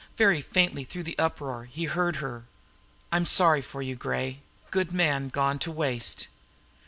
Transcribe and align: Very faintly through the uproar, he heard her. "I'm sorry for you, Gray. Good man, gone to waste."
Very 0.17 0.41
faintly 0.41 0.83
through 0.83 1.03
the 1.03 1.15
uproar, 1.19 1.65
he 1.65 1.83
heard 1.83 2.15
her. 2.15 2.45
"I'm 3.11 3.23
sorry 3.27 3.61
for 3.61 3.83
you, 3.83 3.95
Gray. 3.95 4.39
Good 4.71 4.91
man, 4.91 5.29
gone 5.29 5.59
to 5.59 5.71
waste." 5.71 6.25